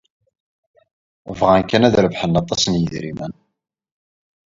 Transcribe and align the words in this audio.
Bɣan 1.39 1.63
kan 1.69 1.85
ad 1.87 1.91
d-rebḥen 1.93 2.39
aṭas 2.41 2.63
n 2.67 2.77
yedrimen. 2.79 3.33